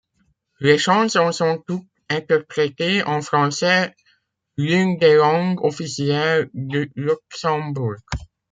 [0.61, 3.93] Les chansons sont toutes interprétées en français,
[4.57, 7.97] l'une des langues officielles du Luxembourg.